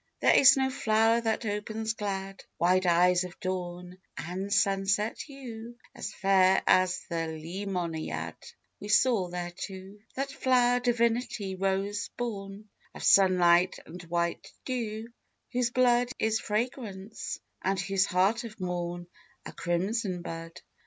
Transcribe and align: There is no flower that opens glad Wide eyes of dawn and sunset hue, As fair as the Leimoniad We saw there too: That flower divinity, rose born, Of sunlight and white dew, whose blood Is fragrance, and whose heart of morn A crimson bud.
There 0.19 0.35
is 0.35 0.57
no 0.57 0.71
flower 0.71 1.21
that 1.21 1.45
opens 1.45 1.93
glad 1.93 2.43
Wide 2.57 2.87
eyes 2.87 3.23
of 3.23 3.39
dawn 3.39 3.99
and 4.17 4.51
sunset 4.51 5.19
hue, 5.21 5.75
As 5.93 6.11
fair 6.11 6.63
as 6.65 7.01
the 7.07 7.27
Leimoniad 7.39 8.33
We 8.79 8.87
saw 8.87 9.27
there 9.27 9.51
too: 9.55 9.99
That 10.15 10.31
flower 10.31 10.79
divinity, 10.79 11.53
rose 11.53 12.09
born, 12.17 12.67
Of 12.95 13.03
sunlight 13.03 13.77
and 13.85 14.01
white 14.05 14.51
dew, 14.65 15.09
whose 15.53 15.69
blood 15.69 16.09
Is 16.17 16.39
fragrance, 16.39 17.39
and 17.61 17.79
whose 17.79 18.07
heart 18.07 18.43
of 18.43 18.59
morn 18.59 19.05
A 19.45 19.51
crimson 19.51 20.23
bud. 20.23 20.59